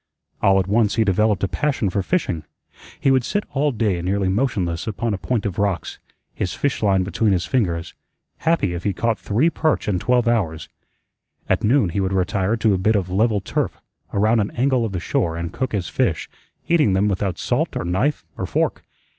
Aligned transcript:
All 0.41 0.59
at 0.59 0.65
once 0.65 0.95
he 0.95 1.03
developed 1.03 1.43
a 1.43 1.47
passion 1.47 1.91
for 1.91 2.01
fishing. 2.01 2.43
He 2.99 3.11
would 3.11 3.23
sit 3.23 3.43
all 3.51 3.71
day 3.71 4.01
nearly 4.01 4.29
motionless 4.29 4.87
upon 4.87 5.13
a 5.13 5.17
point 5.19 5.45
of 5.45 5.59
rocks, 5.59 5.99
his 6.33 6.55
fish 6.55 6.81
line 6.81 7.03
between 7.03 7.33
his 7.33 7.45
fingers, 7.45 7.93
happy 8.37 8.73
if 8.73 8.83
he 8.83 8.93
caught 8.93 9.19
three 9.19 9.51
perch 9.51 9.87
in 9.87 9.99
twelve 9.99 10.27
hours. 10.27 10.69
At 11.47 11.63
noon 11.63 11.89
he 11.89 11.99
would 11.99 12.13
retire 12.13 12.55
to 12.57 12.73
a 12.73 12.79
bit 12.79 12.95
of 12.95 13.11
level 13.11 13.41
turf 13.41 13.79
around 14.11 14.39
an 14.39 14.49
angle 14.55 14.85
of 14.85 14.91
the 14.91 14.99
shore 14.99 15.37
and 15.37 15.53
cook 15.53 15.71
his 15.71 15.87
fish, 15.87 16.27
eating 16.67 16.93
them 16.93 17.07
without 17.07 17.37
salt 17.37 17.75
or 17.77 17.85
knife 17.85 18.25
or 18.35 18.47
fork. 18.47 18.81